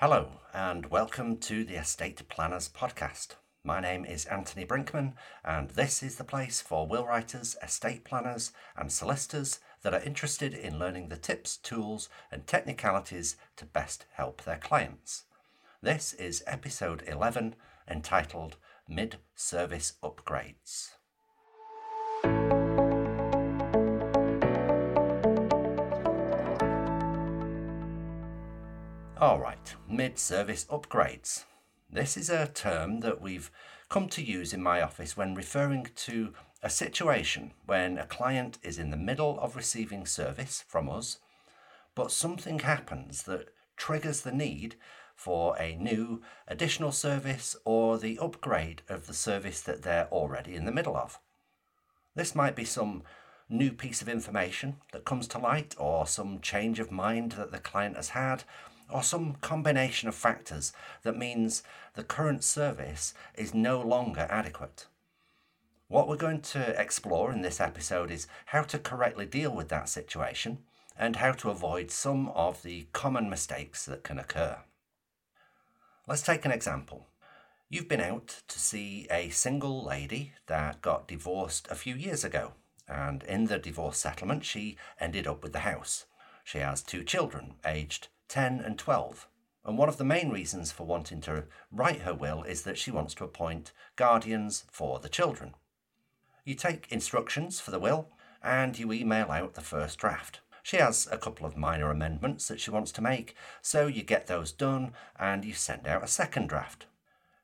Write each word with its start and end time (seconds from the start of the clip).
Hello, 0.00 0.28
and 0.52 0.90
welcome 0.90 1.38
to 1.38 1.64
the 1.64 1.76
Estate 1.76 2.28
Planners 2.28 2.68
Podcast. 2.68 3.36
My 3.64 3.80
name 3.80 4.04
is 4.04 4.26
Antony 4.26 4.66
Brinkman, 4.66 5.14
and 5.42 5.70
this 5.70 6.02
is 6.02 6.16
the 6.16 6.22
place 6.22 6.60
for 6.60 6.86
will 6.86 7.06
writers, 7.06 7.56
estate 7.62 8.04
planners, 8.04 8.52
and 8.76 8.92
solicitors 8.92 9.58
that 9.80 9.94
are 9.94 10.02
interested 10.02 10.52
in 10.52 10.78
learning 10.78 11.08
the 11.08 11.16
tips, 11.16 11.56
tools, 11.56 12.10
and 12.30 12.46
technicalities 12.46 13.38
to 13.56 13.64
best 13.64 14.04
help 14.12 14.42
their 14.42 14.58
clients. 14.58 15.22
This 15.80 16.12
is 16.12 16.44
episode 16.46 17.02
11 17.06 17.54
entitled 17.88 18.58
Mid 18.86 19.16
Service 19.34 19.94
Upgrades. 20.02 20.95
All 29.18 29.40
right, 29.40 29.74
mid 29.88 30.18
service 30.18 30.66
upgrades. 30.66 31.44
This 31.90 32.18
is 32.18 32.28
a 32.28 32.48
term 32.48 33.00
that 33.00 33.18
we've 33.18 33.50
come 33.88 34.10
to 34.10 34.22
use 34.22 34.52
in 34.52 34.62
my 34.62 34.82
office 34.82 35.16
when 35.16 35.34
referring 35.34 35.88
to 35.96 36.34
a 36.62 36.68
situation 36.68 37.52
when 37.64 37.96
a 37.96 38.04
client 38.04 38.58
is 38.62 38.78
in 38.78 38.90
the 38.90 38.96
middle 38.98 39.40
of 39.40 39.56
receiving 39.56 40.04
service 40.04 40.62
from 40.68 40.90
us, 40.90 41.18
but 41.94 42.12
something 42.12 42.58
happens 42.58 43.22
that 43.22 43.48
triggers 43.78 44.20
the 44.20 44.32
need 44.32 44.74
for 45.14 45.56
a 45.56 45.76
new 45.76 46.20
additional 46.46 46.92
service 46.92 47.56
or 47.64 47.96
the 47.96 48.18
upgrade 48.18 48.82
of 48.86 49.06
the 49.06 49.14
service 49.14 49.62
that 49.62 49.82
they're 49.82 50.08
already 50.12 50.54
in 50.54 50.66
the 50.66 50.72
middle 50.72 50.94
of. 50.94 51.18
This 52.14 52.34
might 52.34 52.54
be 52.54 52.66
some 52.66 53.02
new 53.48 53.72
piece 53.72 54.02
of 54.02 54.10
information 54.10 54.76
that 54.92 55.06
comes 55.06 55.26
to 55.28 55.38
light, 55.38 55.74
or 55.78 56.06
some 56.06 56.38
change 56.40 56.78
of 56.78 56.92
mind 56.92 57.32
that 57.32 57.50
the 57.50 57.58
client 57.58 57.96
has 57.96 58.10
had, 58.10 58.44
or 58.90 59.02
some 59.02 59.34
combination 59.40 60.08
of 60.08 60.14
factors 60.14 60.72
that 61.02 61.16
means 61.16 61.62
the 61.94 62.04
current 62.04 62.44
service 62.44 63.14
is 63.34 63.54
no 63.54 63.80
longer 63.80 64.26
adequate. 64.30 64.86
What 65.88 66.08
we're 66.08 66.16
going 66.16 66.40
to 66.42 66.80
explore 66.80 67.32
in 67.32 67.42
this 67.42 67.60
episode 67.60 68.10
is 68.10 68.26
how 68.46 68.62
to 68.62 68.78
correctly 68.78 69.26
deal 69.26 69.50
with 69.50 69.68
that 69.68 69.88
situation 69.88 70.58
and 70.98 71.16
how 71.16 71.32
to 71.32 71.50
avoid 71.50 71.90
some 71.90 72.28
of 72.30 72.62
the 72.62 72.86
common 72.92 73.30
mistakes 73.30 73.84
that 73.86 74.02
can 74.02 74.18
occur. 74.18 74.58
Let's 76.08 76.22
take 76.22 76.44
an 76.44 76.52
example. 76.52 77.06
You've 77.68 77.88
been 77.88 78.00
out 78.00 78.42
to 78.48 78.58
see 78.58 79.06
a 79.10 79.30
single 79.30 79.84
lady 79.84 80.32
that 80.46 80.82
got 80.82 81.08
divorced 81.08 81.66
a 81.70 81.74
few 81.74 81.94
years 81.96 82.24
ago, 82.24 82.52
and 82.88 83.24
in 83.24 83.46
the 83.46 83.58
divorce 83.58 83.98
settlement, 83.98 84.44
she 84.44 84.76
ended 85.00 85.26
up 85.26 85.42
with 85.42 85.52
the 85.52 85.60
house. 85.60 86.06
She 86.44 86.58
has 86.58 86.82
two 86.82 87.02
children, 87.02 87.54
aged 87.64 88.08
10 88.28 88.60
and 88.60 88.78
12. 88.78 89.28
And 89.64 89.76
one 89.76 89.88
of 89.88 89.96
the 89.96 90.04
main 90.04 90.30
reasons 90.30 90.70
for 90.70 90.84
wanting 90.84 91.20
to 91.22 91.44
write 91.72 92.02
her 92.02 92.14
will 92.14 92.42
is 92.44 92.62
that 92.62 92.78
she 92.78 92.90
wants 92.90 93.14
to 93.14 93.24
appoint 93.24 93.72
guardians 93.96 94.64
for 94.70 95.00
the 95.00 95.08
children. 95.08 95.54
You 96.44 96.54
take 96.54 96.92
instructions 96.92 97.58
for 97.58 97.72
the 97.72 97.80
will 97.80 98.08
and 98.42 98.78
you 98.78 98.92
email 98.92 99.30
out 99.30 99.54
the 99.54 99.60
first 99.60 99.98
draft. 99.98 100.40
She 100.62 100.76
has 100.76 101.08
a 101.10 101.18
couple 101.18 101.46
of 101.46 101.56
minor 101.56 101.90
amendments 101.90 102.48
that 102.48 102.60
she 102.60 102.70
wants 102.70 102.92
to 102.92 103.02
make, 103.02 103.36
so 103.62 103.86
you 103.86 104.02
get 104.02 104.26
those 104.26 104.52
done 104.52 104.92
and 105.18 105.44
you 105.44 105.54
send 105.54 105.86
out 105.86 106.04
a 106.04 106.08
second 106.08 106.48
draft. 106.48 106.86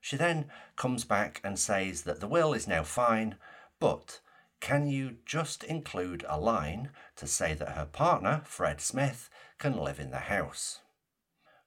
She 0.01 0.17
then 0.17 0.47
comes 0.77 1.05
back 1.05 1.41
and 1.45 1.59
says 1.59 2.03
that 2.03 2.21
the 2.21 2.27
will 2.27 2.53
is 2.53 2.67
now 2.67 2.83
fine, 2.83 3.37
but 3.79 4.21
can 4.59 4.87
you 4.87 5.17
just 5.27 5.65
include 5.65 6.25
a 6.29 6.39
line 6.39 6.91
to 7.17 7.27
say 7.27 7.55
that 7.55 7.77
her 7.77 7.87
partner, 7.87 8.43
Fred 8.45 8.81
Smith, 8.81 9.29
can 9.63 9.79
live 9.79 10.01
in 10.01 10.11
the 10.11 10.17
house? 10.17 10.81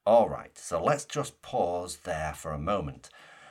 All 0.06 0.28
right, 0.28 0.58
so 0.58 0.84
let's 0.84 1.06
just 1.06 1.42
pause 1.42 2.00
there 2.04 2.34
for 2.36 2.52
a 2.52 2.60
moment. 2.60 3.08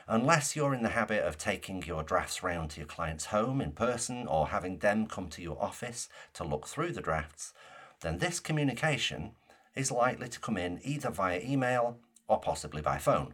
Unless 0.07 0.55
you're 0.55 0.75
in 0.75 0.83
the 0.83 0.89
habit 0.89 1.23
of 1.23 1.39
taking 1.39 1.81
your 1.81 2.03
drafts 2.03 2.43
round 2.43 2.69
to 2.69 2.79
your 2.79 2.85
client's 2.85 3.25
home 3.25 3.59
in 3.59 3.71
person 3.71 4.27
or 4.27 4.49
having 4.49 4.77
them 4.77 5.07
come 5.07 5.29
to 5.29 5.41
your 5.41 5.59
office 5.59 6.09
to 6.35 6.43
look 6.43 6.67
through 6.67 6.91
the 6.91 7.01
drafts, 7.01 7.55
then 8.01 8.19
this 8.19 8.39
communication 8.39 9.31
is 9.73 9.91
likely 9.91 10.27
to 10.27 10.39
come 10.39 10.57
in 10.57 10.79
either 10.83 11.09
via 11.09 11.41
email 11.41 11.97
or 12.27 12.39
possibly 12.39 12.83
by 12.83 12.99
phone. 12.99 13.33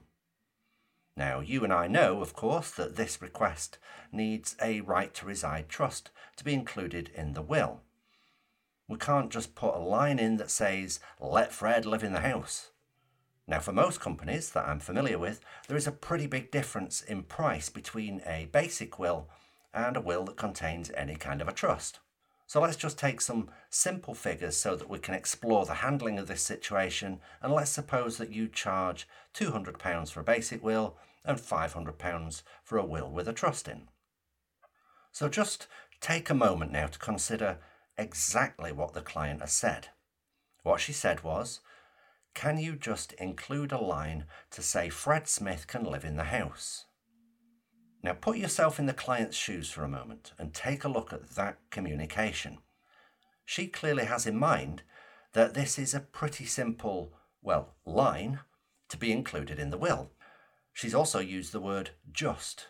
Now, 1.17 1.41
you 1.41 1.65
and 1.65 1.73
I 1.73 1.87
know, 1.87 2.21
of 2.21 2.33
course, 2.33 2.71
that 2.71 2.95
this 2.95 3.21
request 3.21 3.79
needs 4.13 4.55
a 4.61 4.79
right 4.79 5.13
to 5.15 5.25
reside 5.25 5.67
trust 5.67 6.09
to 6.37 6.45
be 6.45 6.53
included 6.53 7.11
in 7.13 7.33
the 7.33 7.41
will. 7.41 7.81
We 8.91 8.97
can't 8.97 9.31
just 9.31 9.55
put 9.55 9.73
a 9.73 9.79
line 9.79 10.19
in 10.19 10.35
that 10.35 10.51
says, 10.51 10.99
let 11.21 11.53
Fred 11.53 11.85
live 11.85 12.03
in 12.03 12.11
the 12.11 12.19
house. 12.19 12.71
Now, 13.47 13.59
for 13.59 13.71
most 13.71 14.01
companies 14.01 14.49
that 14.49 14.67
I'm 14.67 14.81
familiar 14.81 15.17
with, 15.17 15.39
there 15.69 15.77
is 15.77 15.87
a 15.87 15.93
pretty 15.93 16.27
big 16.27 16.51
difference 16.51 17.01
in 17.01 17.23
price 17.23 17.69
between 17.69 18.21
a 18.25 18.49
basic 18.51 18.99
will 18.99 19.29
and 19.73 19.95
a 19.95 20.01
will 20.01 20.25
that 20.25 20.35
contains 20.35 20.91
any 20.91 21.15
kind 21.15 21.41
of 21.41 21.47
a 21.47 21.53
trust. 21.53 21.99
So 22.47 22.59
let's 22.59 22.75
just 22.75 22.99
take 22.99 23.21
some 23.21 23.49
simple 23.69 24.13
figures 24.13 24.57
so 24.57 24.75
that 24.75 24.89
we 24.89 24.99
can 24.99 25.13
explore 25.13 25.65
the 25.65 25.75
handling 25.75 26.19
of 26.19 26.27
this 26.27 26.43
situation. 26.43 27.21
And 27.41 27.53
let's 27.53 27.71
suppose 27.71 28.17
that 28.17 28.33
you 28.33 28.49
charge 28.49 29.07
£200 29.33 30.11
for 30.11 30.19
a 30.19 30.23
basic 30.25 30.61
will 30.61 30.97
and 31.23 31.37
£500 31.37 32.43
for 32.61 32.77
a 32.77 32.85
will 32.85 33.09
with 33.09 33.29
a 33.29 33.33
trust 33.33 33.69
in. 33.69 33.87
So 35.13 35.29
just 35.29 35.67
take 36.01 36.29
a 36.29 36.33
moment 36.33 36.73
now 36.73 36.87
to 36.87 36.99
consider 36.99 37.59
exactly 37.97 38.71
what 38.71 38.93
the 38.93 39.01
client 39.01 39.41
has 39.41 39.53
said. 39.53 39.89
What 40.63 40.79
she 40.79 40.93
said 40.93 41.23
was, 41.23 41.61
Can 42.33 42.57
you 42.57 42.75
just 42.75 43.13
include 43.13 43.71
a 43.71 43.77
line 43.77 44.25
to 44.51 44.61
say 44.61 44.89
Fred 44.89 45.27
Smith 45.27 45.67
can 45.67 45.83
live 45.83 46.05
in 46.05 46.17
the 46.17 46.25
house? 46.25 46.85
Now 48.03 48.13
put 48.13 48.37
yourself 48.37 48.79
in 48.79 48.87
the 48.87 48.93
client's 48.93 49.37
shoes 49.37 49.69
for 49.69 49.83
a 49.83 49.89
moment 49.89 50.33
and 50.39 50.53
take 50.53 50.83
a 50.83 50.89
look 50.89 51.13
at 51.13 51.31
that 51.31 51.57
communication. 51.69 52.59
She 53.45 53.67
clearly 53.67 54.05
has 54.05 54.25
in 54.25 54.37
mind 54.37 54.83
that 55.33 55.53
this 55.53 55.77
is 55.77 55.93
a 55.93 55.99
pretty 55.99 56.45
simple, 56.45 57.13
well, 57.41 57.75
line 57.85 58.39
to 58.89 58.97
be 58.97 59.11
included 59.11 59.59
in 59.59 59.69
the 59.69 59.77
will. 59.77 60.11
She's 60.73 60.95
also 60.95 61.19
used 61.19 61.51
the 61.51 61.59
word 61.59 61.91
just. 62.11 62.67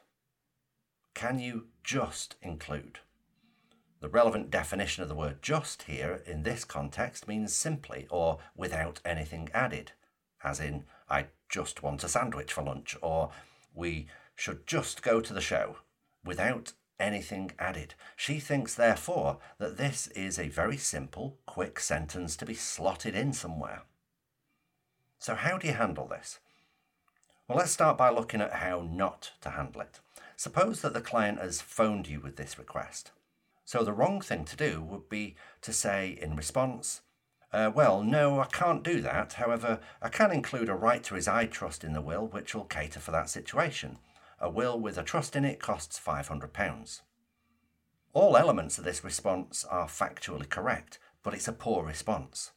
Can 1.13 1.39
you 1.39 1.67
just 1.83 2.35
include? 2.41 2.99
The 4.01 4.09
relevant 4.09 4.50
definition 4.50 5.03
of 5.03 5.09
the 5.09 5.16
word 5.16 5.44
just 5.44 5.84
here 5.84 6.23
in 6.25 6.41
this 6.41 6.66
context 6.66 7.28
means 7.28 7.53
simply 7.53 8.07
or 8.09 8.39
without 8.56 9.00
anything 9.06 9.50
added, 9.53 9.91
as 10.44 10.59
in, 10.59 10.85
I 11.07 11.28
just 11.50 11.84
want 11.84 12.03
a 12.03 12.09
sandwich 12.09 12.51
for 12.51 12.63
lunch, 12.63 12.97
or 13.03 13.29
we 13.75 14.07
should 14.35 14.66
just 14.66 15.03
go 15.03 15.22
to 15.22 15.34
the 15.34 15.39
show 15.39 15.78
without 16.25 16.73
anything 17.00 17.51
added. 17.59 17.94
She 18.16 18.39
thinks, 18.39 18.73
therefore, 18.73 19.38
that 19.59 19.78
this 19.78 20.07
is 20.07 20.39
a 20.39 20.50
very 20.50 20.78
simple, 20.78 21.38
quick 21.45 21.79
sentence 21.79 22.35
to 22.38 22.45
be 22.45 22.56
slotted 22.56 23.13
in 23.16 23.33
somewhere. 23.33 23.83
So, 25.19 25.35
how 25.35 25.59
do 25.59 25.68
you 25.68 25.73
handle 25.73 26.07
this? 26.07 26.39
Well, 27.47 27.59
let's 27.59 27.72
start 27.72 28.00
by 28.00 28.09
looking 28.09 28.41
at 28.41 28.53
how 28.53 28.81
not 28.81 29.33
to 29.41 29.51
handle 29.51 29.81
it. 29.81 30.00
Suppose 30.35 30.81
that 30.81 30.94
the 30.94 31.01
client 31.01 31.38
has 31.38 31.62
phoned 31.62 32.07
you 32.07 32.19
with 32.19 32.38
this 32.38 32.57
request. 32.57 33.12
So, 33.66 33.83
the 33.83 33.94
wrong 33.94 34.22
thing 34.22 34.45
to 34.45 34.55
do 34.55 34.81
would 34.81 35.07
be 35.09 35.35
to 35.61 35.72
say 35.72 36.17
in 36.22 36.35
response, 36.35 37.01
uh, 37.53 37.72
well, 37.73 38.01
no, 38.01 38.39
I 38.39 38.45
can't 38.45 38.83
do 38.83 39.01
that. 39.01 39.33
However, 39.33 39.79
I 40.01 40.09
can 40.09 40.31
include 40.31 40.69
a 40.69 40.75
right 40.75 41.03
to 41.03 41.16
reside 41.16 41.51
trust 41.51 41.83
in 41.83 41.94
the 41.94 42.01
will, 42.01 42.27
which 42.27 42.55
will 42.55 42.63
cater 42.63 43.00
for 43.00 43.11
that 43.11 43.29
situation. 43.29 43.97
A 44.39 44.50
will 44.50 44.79
with 44.79 44.97
a 44.97 45.03
trust 45.03 45.35
in 45.35 45.45
it 45.45 45.59
costs 45.59 46.00
£500. 46.00 47.01
All 48.13 48.35
elements 48.35 48.77
of 48.77 48.83
this 48.83 49.03
response 49.03 49.63
are 49.66 49.88
factually 49.88 50.50
correct, 50.50 51.00
but 51.23 51.33
it's 51.33 51.47
a 51.47 51.53
poor 51.53 51.85
response. 51.85 52.51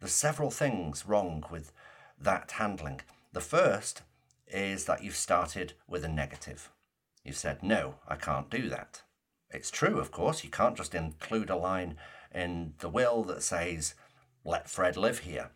There's 0.00 0.12
several 0.12 0.50
things 0.50 1.06
wrong 1.06 1.44
with 1.50 1.72
that 2.18 2.52
handling. 2.52 3.00
The 3.32 3.40
first 3.40 4.02
is 4.48 4.84
that 4.86 5.02
you've 5.02 5.16
started 5.16 5.74
with 5.88 6.04
a 6.04 6.08
negative. 6.08 6.70
You've 7.24 7.36
said, 7.36 7.62
no, 7.62 7.96
I 8.06 8.16
can't 8.16 8.50
do 8.50 8.68
that. 8.68 9.02
It's 9.54 9.70
true, 9.70 10.00
of 10.00 10.10
course, 10.10 10.42
you 10.42 10.50
can't 10.50 10.76
just 10.76 10.96
include 10.96 11.48
a 11.48 11.56
line 11.56 11.96
in 12.34 12.74
the 12.80 12.88
will 12.88 13.22
that 13.24 13.42
says, 13.42 13.94
let 14.44 14.68
Fred 14.68 14.96
live 14.96 15.20
here. 15.20 15.50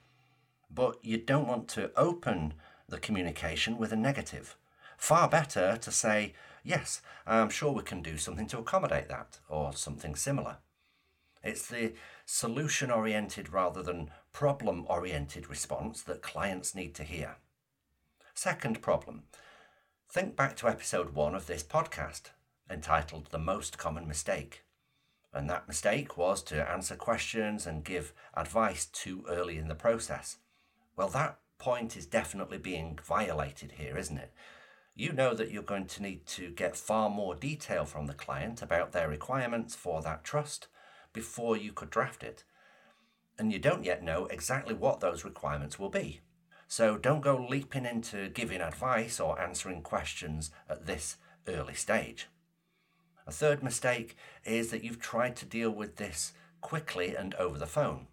But 0.70 1.04
you 1.04 1.18
don't 1.18 1.48
want 1.48 1.66
to 1.70 1.90
open 1.96 2.54
the 2.88 2.98
communication 2.98 3.76
with 3.76 3.92
a 3.92 3.96
negative. 3.96 4.56
Far 4.96 5.28
better 5.28 5.76
to 5.76 5.90
say, 5.90 6.34
yes, 6.62 7.02
I'm 7.26 7.50
sure 7.50 7.72
we 7.72 7.82
can 7.82 8.00
do 8.00 8.16
something 8.18 8.46
to 8.48 8.58
accommodate 8.58 9.08
that, 9.08 9.40
or 9.48 9.72
something 9.72 10.14
similar. 10.14 10.58
It's 11.42 11.66
the 11.66 11.94
solution 12.24 12.92
oriented 12.92 13.52
rather 13.52 13.82
than 13.82 14.10
problem 14.32 14.86
oriented 14.88 15.50
response 15.50 16.02
that 16.02 16.22
clients 16.22 16.74
need 16.74 16.94
to 16.94 17.02
hear. 17.02 17.36
Second 18.34 18.80
problem 18.80 19.24
think 20.10 20.36
back 20.36 20.56
to 20.56 20.68
episode 20.68 21.10
one 21.14 21.34
of 21.34 21.46
this 21.46 21.62
podcast 21.62 22.30
entitled 22.70 23.28
The 23.30 23.38
Most 23.38 23.78
Common 23.78 24.06
Mistake. 24.06 24.64
And 25.32 25.48
that 25.50 25.68
mistake 25.68 26.16
was 26.16 26.42
to 26.44 26.70
answer 26.70 26.96
questions 26.96 27.66
and 27.66 27.84
give 27.84 28.12
advice 28.34 28.86
too 28.86 29.24
early 29.28 29.58
in 29.58 29.68
the 29.68 29.74
process. 29.74 30.38
Well, 30.96 31.08
that 31.08 31.38
point 31.58 31.96
is 31.96 32.06
definitely 32.06 32.58
being 32.58 32.98
violated 33.04 33.72
here, 33.72 33.96
isn't 33.96 34.18
it? 34.18 34.32
You 34.94 35.12
know 35.12 35.34
that 35.34 35.50
you're 35.50 35.62
going 35.62 35.86
to 35.86 36.02
need 36.02 36.26
to 36.26 36.50
get 36.50 36.76
far 36.76 37.08
more 37.08 37.34
detail 37.34 37.84
from 37.84 38.06
the 38.06 38.14
client 38.14 38.62
about 38.62 38.92
their 38.92 39.08
requirements 39.08 39.76
for 39.76 40.02
that 40.02 40.24
trust 40.24 40.66
before 41.12 41.56
you 41.56 41.72
could 41.72 41.90
draft 41.90 42.22
it. 42.22 42.44
And 43.38 43.52
you 43.52 43.60
don't 43.60 43.84
yet 43.84 44.02
know 44.02 44.26
exactly 44.26 44.74
what 44.74 45.00
those 45.00 45.24
requirements 45.24 45.78
will 45.78 45.90
be. 45.90 46.20
So 46.66 46.98
don't 46.98 47.20
go 47.20 47.46
leaping 47.48 47.86
into 47.86 48.28
giving 48.28 48.60
advice 48.60 49.20
or 49.20 49.40
answering 49.40 49.82
questions 49.82 50.50
at 50.68 50.86
this 50.86 51.16
early 51.46 51.74
stage. 51.74 52.28
A 53.28 53.30
third 53.30 53.62
mistake 53.62 54.16
is 54.46 54.70
that 54.70 54.82
you've 54.82 54.98
tried 54.98 55.36
to 55.36 55.44
deal 55.44 55.70
with 55.70 55.96
this 55.96 56.32
quickly 56.62 57.14
and 57.14 57.34
over 57.34 57.58
the 57.58 57.66
phone. 57.66 58.06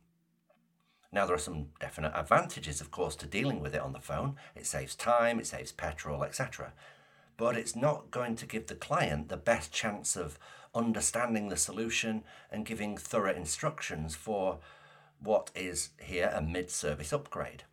Now, 1.09 1.25
there 1.25 1.38
are 1.38 1.39
some 1.39 1.67
definite 1.79 2.12
advantages, 2.13 2.81
of 2.81 2.91
course, 2.91 3.15
to 3.17 3.25
dealing 3.25 3.62
with 3.62 3.73
it 3.73 3.79
on 3.79 3.94
the 3.94 4.01
phone. 4.01 4.35
It 4.56 4.65
saves 4.65 4.94
time, 4.94 5.39
it 5.39 5.47
saves 5.47 5.71
petrol, 5.71 6.25
etc. 6.25 6.73
But 7.38 7.56
it's 7.56 7.77
not 7.77 8.12
going 8.12 8.35
to 8.35 8.45
give 8.45 8.67
the 8.67 8.75
client 8.75 9.29
the 9.29 9.38
best 9.38 9.71
chance 9.71 10.17
of 10.17 10.38
understanding 10.75 11.47
the 11.47 11.56
solution 11.56 12.25
and 12.51 12.65
giving 12.65 12.97
thorough 12.97 13.33
instructions 13.33 14.15
for 14.15 14.59
what 15.21 15.50
is 15.56 15.91
here 15.97 16.29
a 16.35 16.41
mid 16.41 16.69
service 16.69 17.13
upgrade. 17.13 17.63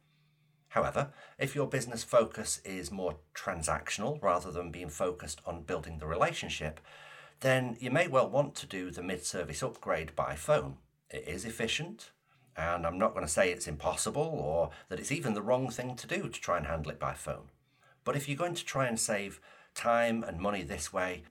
However, 0.68 1.10
if 1.40 1.56
your 1.56 1.66
business 1.66 2.04
focus 2.04 2.60
is 2.64 2.92
more 2.92 3.16
transactional 3.34 4.22
rather 4.22 4.52
than 4.52 4.70
being 4.70 4.90
focused 4.90 5.40
on 5.44 5.64
building 5.64 5.98
the 5.98 6.06
relationship, 6.06 6.78
then 7.42 7.76
you 7.78 7.90
may 7.90 8.08
well 8.08 8.28
want 8.28 8.54
to 8.56 8.66
do 8.66 8.90
the 8.90 9.02
mid 9.02 9.24
service 9.24 9.62
upgrade 9.62 10.16
by 10.16 10.34
phone. 10.34 10.78
It 11.10 11.24
is 11.26 11.44
efficient, 11.44 12.10
and 12.56 12.86
I'm 12.86 12.98
not 12.98 13.14
going 13.14 13.26
to 13.26 13.32
say 13.32 13.50
it's 13.50 13.68
impossible 13.68 14.22
or 14.22 14.70
that 14.88 14.98
it's 14.98 15.12
even 15.12 15.34
the 15.34 15.42
wrong 15.42 15.68
thing 15.68 15.94
to 15.96 16.06
do 16.06 16.28
to 16.28 16.40
try 16.40 16.56
and 16.56 16.66
handle 16.66 16.90
it 16.90 16.98
by 16.98 17.14
phone. 17.14 17.50
But 18.04 18.16
if 18.16 18.28
you're 18.28 18.38
going 18.38 18.54
to 18.54 18.64
try 18.64 18.86
and 18.86 18.98
save 18.98 19.40
time 19.74 20.22
and 20.22 20.40
money 20.40 20.62
this 20.62 20.92
way, 20.92 21.24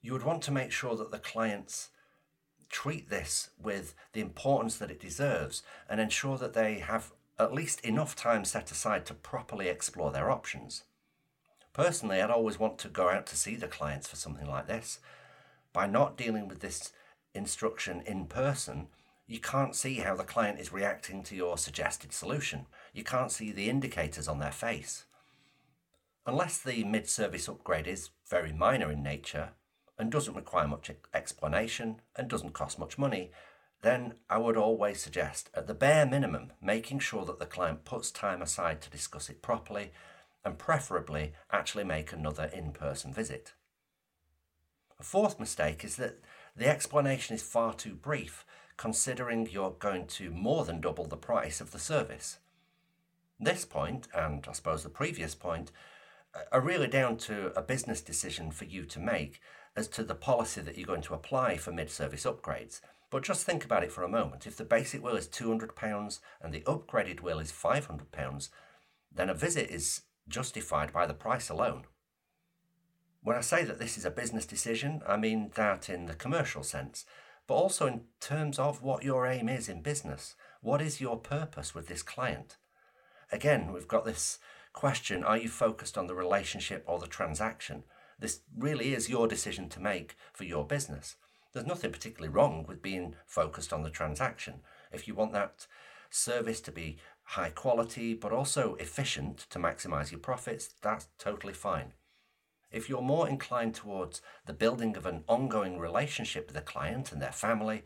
you 0.00 0.12
would 0.12 0.22
want 0.22 0.42
to 0.42 0.52
make 0.52 0.70
sure 0.70 0.96
that 0.96 1.10
the 1.10 1.18
clients 1.18 1.90
treat 2.68 3.08
this 3.08 3.50
with 3.60 3.94
the 4.12 4.20
importance 4.20 4.76
that 4.76 4.90
it 4.90 5.00
deserves 5.00 5.62
and 5.88 6.00
ensure 6.00 6.36
that 6.38 6.54
they 6.54 6.78
have 6.80 7.12
at 7.38 7.52
least 7.54 7.80
enough 7.80 8.14
time 8.14 8.44
set 8.44 8.70
aside 8.70 9.06
to 9.06 9.14
properly 9.14 9.68
explore 9.68 10.12
their 10.12 10.30
options. 10.30 10.84
Personally, 11.72 12.20
I'd 12.20 12.30
always 12.30 12.58
want 12.58 12.78
to 12.78 12.88
go 12.88 13.08
out 13.08 13.26
to 13.26 13.36
see 13.36 13.56
the 13.56 13.66
clients 13.66 14.08
for 14.08 14.16
something 14.16 14.48
like 14.48 14.66
this. 14.66 15.00
By 15.74 15.86
not 15.88 16.16
dealing 16.16 16.46
with 16.46 16.60
this 16.60 16.92
instruction 17.34 18.02
in 18.06 18.26
person, 18.26 18.86
you 19.26 19.40
can't 19.40 19.74
see 19.74 19.96
how 19.96 20.14
the 20.14 20.22
client 20.22 20.60
is 20.60 20.72
reacting 20.72 21.24
to 21.24 21.34
your 21.34 21.58
suggested 21.58 22.12
solution. 22.12 22.66
You 22.92 23.02
can't 23.02 23.32
see 23.32 23.50
the 23.50 23.68
indicators 23.68 24.28
on 24.28 24.38
their 24.38 24.52
face. 24.52 25.04
Unless 26.26 26.58
the 26.58 26.84
mid 26.84 27.08
service 27.08 27.48
upgrade 27.48 27.88
is 27.88 28.10
very 28.30 28.52
minor 28.52 28.90
in 28.92 29.02
nature 29.02 29.50
and 29.98 30.12
doesn't 30.12 30.36
require 30.36 30.68
much 30.68 30.92
explanation 31.12 32.00
and 32.14 32.28
doesn't 32.28 32.54
cost 32.54 32.78
much 32.78 32.96
money, 32.96 33.32
then 33.82 34.14
I 34.30 34.38
would 34.38 34.56
always 34.56 35.00
suggest, 35.00 35.50
at 35.54 35.66
the 35.66 35.74
bare 35.74 36.06
minimum, 36.06 36.52
making 36.62 37.00
sure 37.00 37.24
that 37.24 37.40
the 37.40 37.46
client 37.46 37.84
puts 37.84 38.12
time 38.12 38.42
aside 38.42 38.80
to 38.82 38.90
discuss 38.90 39.28
it 39.28 39.42
properly 39.42 39.90
and 40.44 40.56
preferably 40.56 41.32
actually 41.50 41.84
make 41.84 42.12
another 42.12 42.44
in 42.44 42.70
person 42.72 43.12
visit. 43.12 43.54
A 45.00 45.02
fourth 45.02 45.40
mistake 45.40 45.84
is 45.84 45.96
that 45.96 46.20
the 46.56 46.68
explanation 46.68 47.34
is 47.34 47.42
far 47.42 47.74
too 47.74 47.94
brief, 47.94 48.44
considering 48.76 49.48
you're 49.50 49.76
going 49.78 50.06
to 50.06 50.30
more 50.30 50.64
than 50.64 50.80
double 50.80 51.06
the 51.06 51.16
price 51.16 51.60
of 51.60 51.72
the 51.72 51.78
service. 51.78 52.38
This 53.38 53.64
point, 53.64 54.08
and 54.14 54.46
I 54.48 54.52
suppose 54.52 54.82
the 54.82 54.88
previous 54.88 55.34
point, 55.34 55.72
are 56.52 56.60
really 56.60 56.88
down 56.88 57.16
to 57.16 57.52
a 57.58 57.62
business 57.62 58.00
decision 58.00 58.50
for 58.50 58.64
you 58.64 58.84
to 58.86 58.98
make 58.98 59.40
as 59.76 59.88
to 59.88 60.04
the 60.04 60.14
policy 60.14 60.60
that 60.60 60.76
you're 60.76 60.86
going 60.86 61.02
to 61.02 61.14
apply 61.14 61.56
for 61.56 61.72
mid 61.72 61.90
service 61.90 62.24
upgrades 62.24 62.80
but 63.14 63.22
just 63.22 63.46
think 63.46 63.64
about 63.64 63.84
it 63.84 63.92
for 63.92 64.02
a 64.02 64.08
moment. 64.08 64.44
If 64.44 64.56
the 64.56 64.64
basic 64.64 65.00
will 65.00 65.14
is 65.14 65.28
£200 65.28 66.18
and 66.42 66.52
the 66.52 66.62
upgraded 66.62 67.20
will 67.20 67.38
is 67.38 67.52
£500, 67.52 68.48
then 69.14 69.30
a 69.30 69.34
visit 69.34 69.70
is 69.70 70.00
justified 70.26 70.92
by 70.92 71.06
the 71.06 71.14
price 71.14 71.48
alone. 71.48 71.84
When 73.24 73.38
I 73.38 73.40
say 73.40 73.64
that 73.64 73.78
this 73.78 73.96
is 73.96 74.04
a 74.04 74.10
business 74.10 74.44
decision, 74.44 75.00
I 75.08 75.16
mean 75.16 75.50
that 75.54 75.88
in 75.88 76.04
the 76.04 76.14
commercial 76.14 76.62
sense, 76.62 77.06
but 77.46 77.54
also 77.54 77.86
in 77.86 78.02
terms 78.20 78.58
of 78.58 78.82
what 78.82 79.02
your 79.02 79.26
aim 79.26 79.48
is 79.48 79.66
in 79.66 79.80
business. 79.80 80.34
What 80.60 80.82
is 80.82 81.00
your 81.00 81.16
purpose 81.16 81.74
with 81.74 81.88
this 81.88 82.02
client? 82.02 82.58
Again, 83.32 83.72
we've 83.72 83.88
got 83.88 84.04
this 84.04 84.38
question 84.74 85.24
are 85.24 85.38
you 85.38 85.48
focused 85.48 85.96
on 85.96 86.06
the 86.06 86.14
relationship 86.14 86.84
or 86.86 86.98
the 86.98 87.06
transaction? 87.06 87.84
This 88.18 88.40
really 88.58 88.92
is 88.92 89.08
your 89.08 89.26
decision 89.26 89.70
to 89.70 89.80
make 89.80 90.16
for 90.34 90.44
your 90.44 90.66
business. 90.66 91.16
There's 91.54 91.64
nothing 91.64 91.92
particularly 91.92 92.34
wrong 92.34 92.66
with 92.68 92.82
being 92.82 93.14
focused 93.24 93.72
on 93.72 93.84
the 93.84 93.90
transaction. 93.90 94.60
If 94.92 95.08
you 95.08 95.14
want 95.14 95.32
that 95.32 95.66
service 96.10 96.60
to 96.60 96.72
be 96.72 96.98
high 97.22 97.50
quality 97.50 98.12
but 98.12 98.32
also 98.32 98.74
efficient 98.74 99.46
to 99.48 99.58
maximize 99.58 100.10
your 100.10 100.20
profits, 100.20 100.74
that's 100.82 101.08
totally 101.18 101.54
fine. 101.54 101.94
If 102.74 102.88
you're 102.88 103.02
more 103.02 103.28
inclined 103.28 103.76
towards 103.76 104.20
the 104.46 104.52
building 104.52 104.96
of 104.96 105.06
an 105.06 105.22
ongoing 105.28 105.78
relationship 105.78 106.46
with 106.46 106.56
the 106.56 106.60
client 106.60 107.12
and 107.12 107.22
their 107.22 107.30
family, 107.30 107.84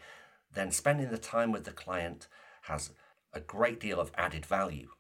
then 0.55 0.73
spending 0.73 1.11
the 1.11 1.19
time 1.19 1.53
with 1.53 1.65
the 1.65 1.73
client 1.73 2.27
has 2.63 2.93
a 3.35 3.41
great 3.41 3.81
deal 3.81 4.01
of 4.01 4.13
added 4.17 4.47
value. 4.47 4.93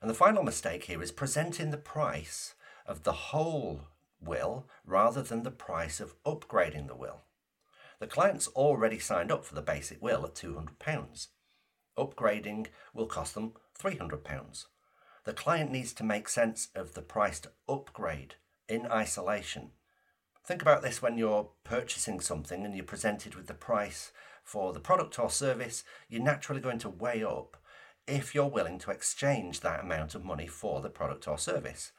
And 0.00 0.08
the 0.08 0.14
final 0.14 0.42
mistake 0.42 0.84
here 0.84 1.02
is 1.02 1.12
presenting 1.12 1.70
the 1.70 1.76
price 1.76 2.54
of 2.86 3.02
the 3.02 3.12
whole 3.12 3.88
will 4.18 4.66
rather 4.86 5.20
than 5.22 5.42
the 5.42 5.50
price 5.50 6.00
of 6.00 6.14
upgrading 6.24 6.88
the 6.88 6.96
will. 6.96 7.24
The 7.98 8.06
client's 8.06 8.48
already 8.48 8.98
signed 8.98 9.30
up 9.30 9.44
for 9.44 9.54
the 9.54 9.60
basic 9.60 10.00
will 10.00 10.24
at 10.24 10.34
£200. 10.34 11.26
Upgrading 11.98 12.68
will 12.94 13.06
cost 13.06 13.34
them 13.34 13.52
£300. 13.78 14.64
The 15.24 15.34
client 15.34 15.70
needs 15.70 15.92
to 15.92 16.04
make 16.04 16.26
sense 16.26 16.68
of 16.74 16.94
the 16.94 17.02
price 17.02 17.38
to 17.40 17.50
upgrade 17.68 18.36
in 18.68 18.86
isolation. 18.86 19.70
Think 20.44 20.62
about 20.62 20.82
this 20.82 21.00
when 21.00 21.18
you're 21.18 21.50
purchasing 21.64 22.20
something 22.20 22.64
and 22.64 22.74
you're 22.74 22.84
presented 22.84 23.34
with 23.34 23.46
the 23.46 23.54
price 23.54 24.12
for 24.42 24.72
the 24.72 24.80
product 24.80 25.18
or 25.18 25.30
service, 25.30 25.84
you're 26.08 26.22
naturally 26.22 26.60
going 26.60 26.78
to 26.80 26.88
weigh 26.88 27.22
up 27.22 27.56
if 28.06 28.34
you're 28.34 28.48
willing 28.48 28.78
to 28.80 28.90
exchange 28.90 29.60
that 29.60 29.80
amount 29.80 30.14
of 30.14 30.24
money 30.24 30.46
for 30.46 30.80
the 30.80 30.88
product 30.88 31.28
or 31.28 31.38
service. 31.38 31.92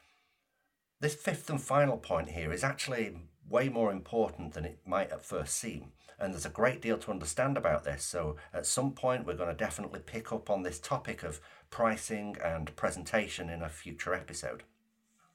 This 0.99 1.15
fifth 1.15 1.49
and 1.49 1.61
final 1.61 1.97
point 1.97 2.29
here 2.29 2.51
is 2.51 2.63
actually 2.63 3.17
way 3.47 3.69
more 3.69 3.91
important 3.91 4.53
than 4.53 4.65
it 4.65 4.79
might 4.85 5.11
at 5.11 5.25
first 5.25 5.55
seem. 5.57 5.91
And 6.19 6.33
there's 6.33 6.45
a 6.45 6.49
great 6.49 6.81
deal 6.81 6.97
to 6.97 7.11
understand 7.11 7.57
about 7.57 7.83
this. 7.83 8.03
So, 8.03 8.37
at 8.53 8.65
some 8.65 8.91
point, 8.91 9.25
we're 9.25 9.35
going 9.35 9.49
to 9.49 9.55
definitely 9.55 9.99
pick 9.99 10.31
up 10.31 10.49
on 10.49 10.63
this 10.63 10.79
topic 10.79 11.23
of 11.23 11.41
pricing 11.69 12.37
and 12.43 12.73
presentation 12.75 13.49
in 13.49 13.61
a 13.61 13.69
future 13.69 14.13
episode. 14.13 14.63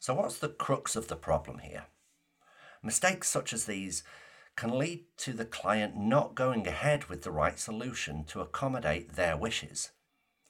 So, 0.00 0.14
what's 0.14 0.38
the 0.38 0.48
crux 0.48 0.94
of 0.94 1.08
the 1.08 1.16
problem 1.16 1.58
here? 1.58 1.86
Mistakes 2.82 3.28
such 3.28 3.52
as 3.52 3.64
these 3.64 4.04
can 4.56 4.78
lead 4.78 5.04
to 5.18 5.32
the 5.32 5.44
client 5.44 5.96
not 5.96 6.34
going 6.34 6.66
ahead 6.66 7.06
with 7.06 7.22
the 7.22 7.30
right 7.30 7.58
solution 7.58 8.24
to 8.24 8.40
accommodate 8.40 9.14
their 9.14 9.36
wishes. 9.36 9.90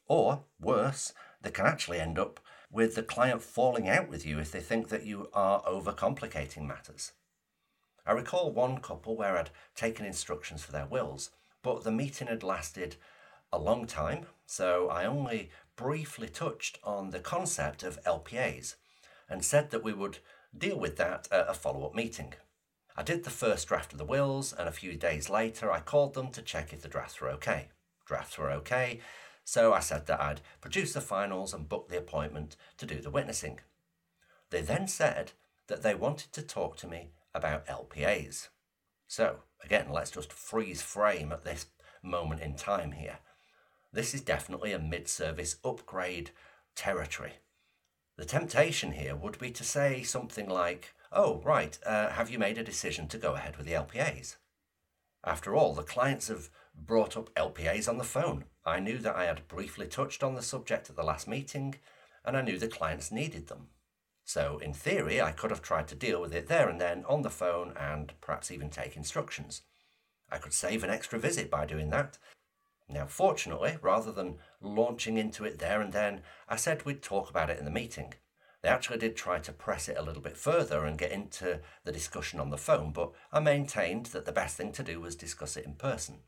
Or, 0.07 0.45
worse, 0.61 1.13
they 1.43 1.51
can 1.51 1.67
actually 1.67 2.01
end 2.01 2.19
up 2.19 2.41
with 2.71 2.95
the 2.95 3.03
client 3.03 3.43
falling 3.43 3.89
out 3.89 4.09
with 4.09 4.27
you 4.27 4.39
if 4.39 4.53
they 4.53 4.61
think 4.61 4.89
that 4.89 5.07
you 5.07 5.29
are 5.33 5.63
overcomplicating 5.63 6.67
matters. 6.67 7.13
I 8.07 8.13
recall 8.13 8.53
one 8.53 8.79
couple 8.79 9.17
where 9.17 9.37
I'd 9.37 9.51
taken 9.75 10.07
instructions 10.07 10.63
for 10.63 10.73
their 10.73 10.87
wills, 10.87 11.31
but 11.63 11.85
the 11.85 11.91
meeting 11.91 12.29
had 12.29 12.43
lasted 12.43 12.97
a 13.53 13.59
long 13.59 13.87
time, 13.87 14.27
so 14.47 14.89
I 14.89 15.05
only 15.05 15.51
briefly 15.77 16.29
touched 16.29 16.79
on 16.85 17.11
the 17.11 17.21
concept 17.21 17.83
of 17.83 18.03
LPAs 18.05 18.77
and 19.29 19.45
said 19.45 19.71
that 19.71 19.85
we 19.85 19.93
would 19.93 20.19
deal 20.57 20.79
with 20.79 20.97
that 20.97 21.29
at 21.31 21.49
a 21.49 21.55
follow 21.55 21.87
up 21.87 21.95
meeting. 21.95 22.35
I 22.97 23.03
did 23.03 23.25
the 23.25 23.31
first 23.31 23.69
draft 23.69 23.93
of 23.93 23.99
the 23.99 24.05
wills, 24.05 24.53
and 24.53 24.69
a 24.69 24.73
few 24.73 24.97
days 24.97 25.31
later 25.31 25.71
I 25.71 25.81
called 25.81 26.15
them 26.15 26.31
to 26.33 26.43
check 26.43 26.73
if 26.73 26.83
the 26.83 26.89
drafts 26.89 27.21
were 27.21 27.31
okay. 27.31 27.69
Drafts 28.07 28.39
were 28.39 28.51
okay, 28.51 29.01
so 29.45 29.73
I 29.73 29.81
said 29.81 30.07
that 30.07 30.21
I'd 30.21 30.41
produce 30.61 30.93
the 30.93 31.01
finals 31.01 31.55
and 31.55 31.69
book 31.69 31.89
the 31.89 31.99
appointment 31.99 32.57
to 32.79 32.87
do 32.87 33.01
the 33.01 33.11
witnessing. 33.11 33.61
They 34.51 34.63
then 34.63 34.89
said 34.89 35.33
that 35.69 35.83
they 35.83 35.95
wanted 35.95 36.33
to 36.33 36.43
talk 36.43 36.77
to 36.79 36.87
me 36.87 37.11
about 37.35 37.67
LPAs. 37.67 38.49
So, 39.07 39.41
again, 39.63 39.87
let's 39.91 40.11
just 40.11 40.33
freeze 40.33 40.83
frame 40.83 41.33
at 41.33 41.45
this 41.45 41.67
moment 42.03 42.41
in 42.41 42.57
time 42.57 42.93
here. 42.93 43.19
This 43.93 44.13
is 44.13 44.21
definitely 44.21 44.73
a 44.73 44.79
mid 44.79 45.09
service 45.09 45.57
upgrade 45.65 46.31
territory. 46.75 47.35
The 48.19 48.25
temptation 48.25 48.93
here 48.93 49.15
would 49.15 49.39
be 49.39 49.53
to 49.53 49.63
say 49.63 50.03
something 50.03 50.49
like, 50.49 50.93
Oh, 51.13 51.41
right, 51.45 51.79
uh, 51.87 52.11
have 52.11 52.29
you 52.29 52.39
made 52.39 52.59
a 52.59 52.65
decision 52.65 53.07
to 53.09 53.17
go 53.17 53.35
ahead 53.35 53.57
with 53.57 53.65
the 53.65 53.75
LPAs? 53.75 54.37
After 55.25 55.55
all, 55.55 55.73
the 55.73 55.85
clients 55.85 56.27
have 56.27 56.51
brought 56.75 57.17
up 57.17 57.33
LPAs 57.35 57.89
on 57.89 57.97
the 57.97 58.05
phone. 58.05 58.45
I 58.65 58.81
knew 58.81 58.99
that 58.99 59.15
I 59.15 59.27
had 59.27 59.47
briefly 59.47 59.87
touched 59.87 60.25
on 60.25 60.35
the 60.35 60.43
subject 60.43 60.91
at 60.91 60.97
the 60.97 61.05
last 61.05 61.29
meeting, 61.29 61.77
and 62.25 62.37
I 62.37 62.43
knew 62.43 62.59
the 62.59 62.67
clients 62.67 63.13
needed 63.13 63.47
them. 63.47 63.69
So, 64.25 64.59
in 64.59 64.75
theory, 64.75 65.23
I 65.23 65.31
could 65.31 65.53
have 65.53 65.63
tried 65.63 65.87
to 65.89 65.95
deal 65.95 66.21
with 66.21 66.35
it 66.35 66.49
there 66.49 66.69
and 66.69 66.81
then 66.81 67.05
on 67.09 67.23
the 67.23 67.31
phone 67.31 67.73
and 67.77 68.13
perhaps 68.21 68.51
even 68.51 68.69
take 68.69 68.97
instructions. 68.97 69.63
I 70.29 70.39
could 70.39 70.53
save 70.53 70.83
an 70.83 70.91
extra 70.91 71.21
visit 71.21 71.51
by 71.51 71.67
doing 71.67 71.91
that. 71.91 72.19
Now, 72.89 73.07
fortunately, 73.07 73.77
rather 73.83 74.13
than 74.13 74.39
launching 74.61 75.19
into 75.19 75.45
it 75.45 75.59
there 75.59 75.81
and 75.81 75.93
then, 75.93 76.23
I 76.49 76.57
said 76.57 76.85
we'd 76.85 77.03
talk 77.03 77.29
about 77.29 77.51
it 77.51 77.59
in 77.59 77.65
the 77.67 77.71
meeting. 77.71 78.15
They 78.63 78.69
actually 78.69 78.99
did 78.99 79.17
try 79.17 79.39
to 79.39 79.53
press 79.53 79.89
it 79.89 79.97
a 79.97 80.03
little 80.03 80.23
bit 80.23 80.37
further 80.37 80.85
and 80.85 80.99
get 80.99 81.13
into 81.13 81.61
the 81.85 81.93
discussion 81.93 82.41
on 82.41 82.51
the 82.51 82.57
phone, 82.57 82.93
but 82.93 83.13
I 83.31 83.41
maintained 83.41 84.07
that 84.07 84.25
the 84.25 84.33
best 84.33 84.57
thing 84.57 84.73
to 84.73 84.83
do 84.83 85.01
was 85.01 85.15
discuss 85.15 85.57
it 85.57 85.65
in 85.65 85.75
person. 85.75 86.21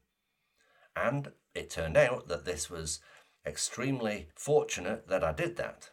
And 0.95 1.33
it 1.55 1.71
turned 1.71 1.97
out 1.97 2.29
that 2.29 2.45
this 2.45 2.71
was 2.71 3.01
extremely 3.47 4.29
fortunate 4.37 5.09
that 5.09 5.25
I 5.25 5.33
did 5.33 5.57
that. 5.57 5.91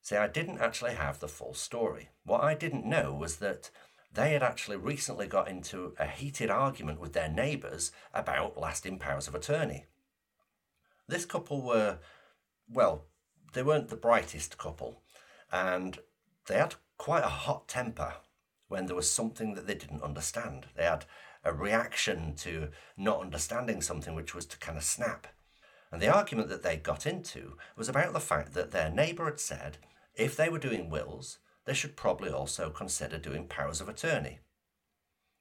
See, 0.00 0.16
I 0.16 0.26
didn't 0.26 0.58
actually 0.58 0.94
have 0.94 1.20
the 1.20 1.28
full 1.28 1.54
story. 1.54 2.08
What 2.24 2.42
I 2.42 2.54
didn't 2.54 2.86
know 2.86 3.12
was 3.12 3.36
that 3.36 3.70
they 4.12 4.32
had 4.32 4.42
actually 4.42 4.76
recently 4.76 5.26
got 5.26 5.48
into 5.48 5.94
a 5.98 6.06
heated 6.06 6.50
argument 6.50 7.00
with 7.00 7.12
their 7.12 7.28
neighbours 7.28 7.92
about 8.12 8.58
lasting 8.58 8.98
powers 8.98 9.28
of 9.28 9.34
attorney. 9.34 9.86
This 11.06 11.24
couple 11.24 11.62
were, 11.62 11.98
well, 12.68 13.04
they 13.52 13.62
weren't 13.62 13.88
the 13.88 13.96
brightest 13.96 14.58
couple, 14.58 15.02
and 15.50 15.98
they 16.46 16.56
had 16.56 16.74
quite 16.96 17.24
a 17.24 17.28
hot 17.28 17.68
temper 17.68 18.14
when 18.68 18.86
there 18.86 18.96
was 18.96 19.10
something 19.10 19.54
that 19.54 19.66
they 19.66 19.74
didn't 19.74 20.02
understand. 20.02 20.66
They 20.76 20.84
had 20.84 21.06
a 21.44 21.52
reaction 21.52 22.34
to 22.36 22.68
not 22.96 23.20
understanding 23.20 23.80
something, 23.80 24.14
which 24.14 24.34
was 24.34 24.44
to 24.46 24.58
kind 24.58 24.76
of 24.76 24.84
snap. 24.84 25.26
And 25.90 26.02
the 26.02 26.14
argument 26.14 26.48
that 26.50 26.62
they 26.62 26.76
got 26.76 27.06
into 27.06 27.56
was 27.76 27.88
about 27.88 28.12
the 28.12 28.20
fact 28.20 28.52
that 28.54 28.72
their 28.72 28.90
neighbour 28.90 29.24
had 29.24 29.40
said 29.40 29.78
if 30.14 30.36
they 30.36 30.48
were 30.48 30.58
doing 30.58 30.90
wills, 30.90 31.38
they 31.68 31.74
should 31.74 31.96
probably 31.96 32.30
also 32.30 32.70
consider 32.70 33.18
doing 33.18 33.46
powers 33.46 33.82
of 33.82 33.90
attorney. 33.90 34.38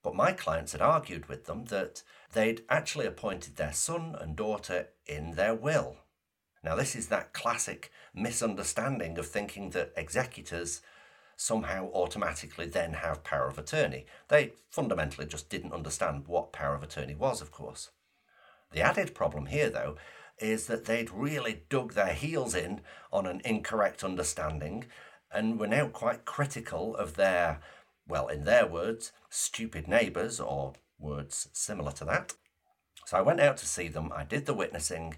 But 0.03 0.13
my 0.13 0.33
clients 0.33 0.73
had 0.73 0.81
argued 0.81 1.29
with 1.29 1.45
them 1.45 1.63
that 1.65 2.03
they'd 2.33 2.63
actually 2.67 3.05
appointed 3.05 3.55
their 3.55 3.71
son 3.71 4.13
and 4.19 4.35
daughter 4.35 4.89
in 5.05 5.35
their 5.35 5.55
will. 5.55 5.95
Now, 6.61 6.75
this 6.75 6.97
is 6.97 7.07
that 7.07 7.31
classic 7.31 7.93
misunderstanding 8.13 9.17
of 9.17 9.25
thinking 9.25 9.69
that 9.69 9.93
executors 9.95 10.81
somehow 11.37 11.89
automatically 11.93 12.65
then 12.65 12.91
have 12.91 13.23
power 13.23 13.47
of 13.47 13.57
attorney. 13.57 14.05
They 14.27 14.51
fundamentally 14.69 15.27
just 15.27 15.49
didn't 15.49 15.71
understand 15.71 16.27
what 16.27 16.51
power 16.51 16.75
of 16.75 16.83
attorney 16.83 17.15
was, 17.15 17.39
of 17.39 17.51
course. 17.51 17.91
The 18.73 18.81
added 18.81 19.15
problem 19.15 19.45
here, 19.45 19.69
though, 19.69 19.95
is 20.39 20.67
that 20.67 20.85
they'd 20.85 21.09
really 21.09 21.63
dug 21.69 21.93
their 21.93 22.13
heels 22.13 22.53
in 22.53 22.81
on 23.13 23.25
an 23.25 23.41
incorrect 23.45 24.03
understanding 24.03 24.87
and 25.31 25.59
were 25.59 25.67
now 25.67 25.87
quite 25.87 26.25
critical 26.25 26.95
of 26.95 27.15
their, 27.15 27.59
well, 28.07 28.27
in 28.27 28.45
their 28.45 28.65
words, 28.65 29.11
stupid 29.29 29.87
neighbours, 29.87 30.39
or 30.39 30.73
words 30.99 31.49
similar 31.53 31.91
to 31.93 32.05
that. 32.05 32.33
So 33.05 33.17
I 33.17 33.21
went 33.21 33.39
out 33.39 33.57
to 33.57 33.65
see 33.65 33.87
them, 33.87 34.11
I 34.13 34.23
did 34.23 34.45
the 34.45 34.53
witnessing, 34.53 35.15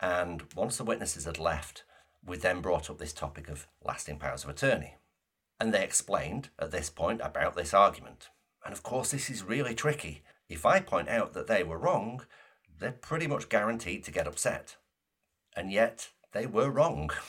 and 0.00 0.42
once 0.54 0.76
the 0.76 0.84
witnesses 0.84 1.24
had 1.24 1.38
left, 1.38 1.84
we 2.24 2.36
then 2.36 2.60
brought 2.60 2.90
up 2.90 2.98
this 2.98 3.12
topic 3.12 3.48
of 3.48 3.66
lasting 3.82 4.18
powers 4.18 4.44
of 4.44 4.50
attorney. 4.50 4.94
And 5.58 5.72
they 5.72 5.84
explained 5.84 6.50
at 6.58 6.70
this 6.70 6.90
point 6.90 7.20
about 7.22 7.56
this 7.56 7.72
argument. 7.72 8.28
And 8.64 8.72
of 8.72 8.82
course, 8.82 9.10
this 9.10 9.30
is 9.30 9.42
really 9.42 9.74
tricky. 9.74 10.22
If 10.48 10.66
I 10.66 10.80
point 10.80 11.08
out 11.08 11.32
that 11.32 11.46
they 11.46 11.62
were 11.62 11.78
wrong, 11.78 12.22
they're 12.78 12.92
pretty 12.92 13.26
much 13.26 13.48
guaranteed 13.48 14.04
to 14.04 14.10
get 14.10 14.26
upset. 14.26 14.76
And 15.56 15.72
yet, 15.72 16.10
they 16.32 16.46
were 16.46 16.70
wrong. 16.70 17.10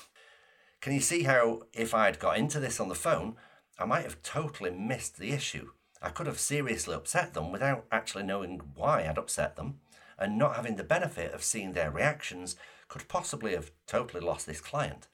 Can 0.80 0.94
you 0.94 1.00
see 1.00 1.24
how, 1.24 1.64
if 1.74 1.94
I'd 1.94 2.20
got 2.20 2.38
into 2.38 2.60
this 2.60 2.80
on 2.80 2.88
the 2.88 2.96
phone, 2.96 3.36
I 3.80 3.86
might 3.86 4.04
have 4.04 4.22
totally 4.22 4.70
missed 4.70 5.18
the 5.18 5.32
issue? 5.32 5.72
I 6.02 6.10
could 6.10 6.28
have 6.28 6.40
seriously 6.40 6.94
upset 6.94 7.34
them 7.34 7.52
without 7.52 7.86
actually 7.92 8.24
knowing 8.24 8.62
why 8.76 9.08
I'd 9.08 9.18
upset 9.18 9.56
them, 9.56 9.80
and 10.20 10.38
not 10.38 10.56
having 10.56 10.76
the 10.76 10.84
benefit 10.84 11.34
of 11.34 11.44
seeing 11.44 11.74
their 11.74 11.92
reactions 11.92 12.56
could 12.88 13.08
possibly 13.08 13.54
have 13.54 13.72
totally 13.88 14.24
lost 14.24 14.46
this 14.46 14.62
client. 14.62 15.08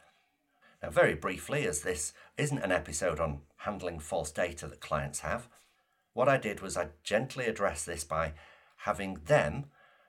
Now, 0.82 0.90
very 0.90 1.16
briefly, 1.16 1.66
as 1.66 1.82
this 1.82 2.14
isn't 2.38 2.60
an 2.60 2.72
episode 2.72 3.20
on 3.20 3.40
handling 3.58 4.00
false 4.00 4.32
data 4.32 4.68
that 4.68 4.82
clients 4.82 5.22
have, 5.22 5.48
what 6.14 6.28
I 6.28 6.38
did 6.38 6.60
was 6.60 6.76
I 6.76 6.90
gently 7.04 7.46
addressed 7.46 7.86
this 7.86 8.04
by 8.04 8.34
having 8.80 9.22
them 9.26 9.66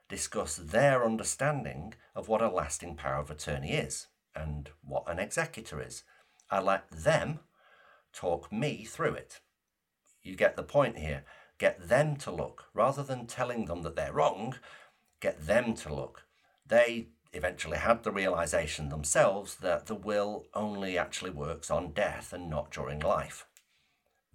discuss 0.09 0.57
their 0.57 1.03
understanding 1.03 1.93
of 2.13 2.27
what 2.27 2.41
a 2.41 2.49
lasting 2.49 2.95
power 2.95 3.21
of 3.21 3.31
attorney 3.31 3.71
is 3.71 4.07
and 4.35 4.69
what 4.83 5.03
an 5.07 5.19
executor 5.19 5.81
is. 5.81 6.03
I 6.49 6.59
let 6.59 6.89
them 6.91 7.39
talk 8.13 8.51
me 8.51 8.83
through 8.83 9.15
it. 9.15 9.39
You 10.21 10.35
get 10.35 10.55
the 10.55 10.63
point 10.63 10.97
here. 10.97 11.23
Get 11.57 11.87
them 11.87 12.17
to 12.17 12.31
look 12.31 12.65
rather 12.73 13.03
than 13.03 13.27
telling 13.27 13.65
them 13.65 13.81
that 13.83 13.95
they're 13.95 14.13
wrong. 14.13 14.55
Get 15.21 15.47
them 15.47 15.73
to 15.75 15.93
look. 15.93 16.23
They 16.65 17.09
eventually 17.31 17.77
had 17.77 18.03
the 18.03 18.11
realization 18.11 18.89
themselves 18.89 19.55
that 19.57 19.85
the 19.85 19.95
will 19.95 20.45
only 20.53 20.97
actually 20.97 21.31
works 21.31 21.69
on 21.69 21.91
death 21.91 22.33
and 22.33 22.49
not 22.49 22.71
during 22.71 22.99
life. 22.99 23.45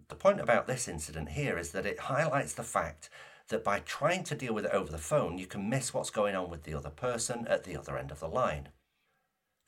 The 0.09 0.14
point 0.16 0.40
about 0.40 0.66
this 0.66 0.88
incident 0.88 1.30
here 1.30 1.57
is 1.59 1.73
that 1.73 1.87
it 1.87 2.00
highlights 2.00 2.52
the 2.54 2.62
fact 2.62 3.11
that 3.49 3.64
by 3.64 3.80
trying 3.80 4.25
to 4.25 4.35
deal 4.35 4.54
with 4.54 4.64
it 4.64 4.73
over 4.73 4.90
the 4.90 4.99
phone, 4.99 5.38
you 5.38 5.47
can 5.47 5.69
miss 5.69 5.92
what's 5.92 6.11
going 6.11 6.35
on 6.35 6.50
with 6.50 6.64
the 6.64 6.75
other 6.75 6.90
person 6.90 7.47
at 7.49 7.64
the 7.64 7.76
other 7.76 7.97
end 7.97 8.11
of 8.11 8.21
the 8.21 8.28
line. 8.28 8.69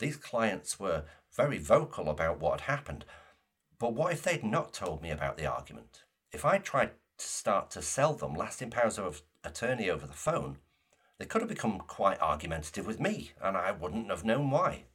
These 0.03 0.17
clients 0.17 0.81
were 0.81 1.05
very 1.33 1.59
vocal 1.59 2.11
about 2.11 2.41
what 2.41 2.61
had 2.61 2.75
happened, 2.75 3.05
but 3.79 3.95
what 3.95 4.13
if 4.13 4.25
they'd 4.25 4.43
not 4.43 4.73
told 4.73 5.01
me 5.01 5.11
about 5.11 5.37
the 5.37 5.47
argument? 5.47 6.03
If 6.33 6.45
I 6.45 6.59
tried 6.59 6.91
to 7.19 7.25
start 7.25 7.71
to 7.71 7.83
sell 7.83 8.13
them 8.15 8.35
lasting 8.35 8.71
powers 8.71 8.99
of 8.99 9.23
attorney 9.45 9.89
over 9.89 10.05
the 10.05 10.13
phone, 10.13 10.59
they 11.19 11.25
could 11.25 11.41
have 11.41 11.49
become 11.49 11.79
quite 11.79 12.21
argumentative 12.21 12.85
with 12.85 12.99
me, 12.99 13.31
and 13.41 13.57
I 13.57 13.71
wouldn't 13.71 14.11
have 14.11 14.25
known 14.25 14.51
why. 14.51 14.87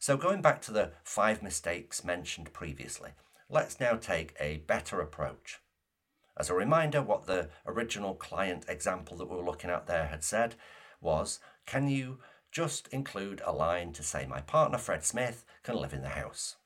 So, 0.00 0.16
going 0.16 0.42
back 0.42 0.62
to 0.62 0.72
the 0.72 0.90
five 1.04 1.40
mistakes 1.40 2.02
mentioned 2.02 2.52
previously, 2.52 3.12
let's 3.48 3.78
now 3.78 3.94
take 3.94 4.34
a 4.40 4.64
better 4.66 5.00
approach. 5.00 5.60
As 6.36 6.50
a 6.50 6.54
reminder, 6.54 7.02
what 7.02 7.26
the 7.26 7.50
original 7.64 8.16
client 8.16 8.64
example 8.66 9.16
that 9.18 9.30
we 9.30 9.36
were 9.36 9.44
looking 9.44 9.70
at 9.70 9.86
there 9.86 10.08
had 10.08 10.24
said 10.24 10.56
was 11.00 11.38
can 11.66 11.86
you 11.86 12.18
just 12.56 12.88
include 12.88 13.42
a 13.44 13.52
line 13.52 13.92
to 13.92 14.02
say, 14.02 14.24
My 14.24 14.40
partner 14.40 14.78
Fred 14.78 15.04
Smith 15.04 15.44
can 15.62 15.76
live 15.76 15.92
in 15.92 16.00
the 16.00 16.08
house? 16.08 16.56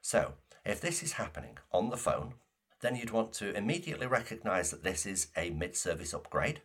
So, 0.00 0.32
if 0.64 0.80
this 0.80 1.02
is 1.02 1.12
happening 1.12 1.58
on 1.72 1.90
the 1.90 1.98
phone, 1.98 2.36
then 2.80 2.96
you'd 2.96 3.10
want 3.10 3.34
to 3.34 3.54
immediately 3.54 4.06
recognize 4.06 4.70
that 4.70 4.82
this 4.82 5.04
is 5.04 5.26
a 5.36 5.50
mid 5.50 5.76
service 5.76 6.14
upgrade. 6.14 6.62